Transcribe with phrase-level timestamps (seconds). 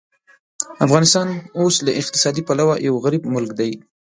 [0.85, 1.27] افغانستان
[1.59, 3.71] اوس له اقتصادي پلوه یو غریب ملک دی.